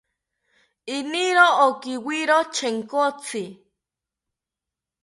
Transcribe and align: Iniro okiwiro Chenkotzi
Iniro 0.95 1.47
okiwiro 1.67 2.37
Chenkotzi 2.55 3.43